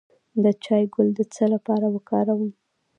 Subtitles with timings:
[0.43, 2.51] د چای ګل د څه لپاره وکاروم؟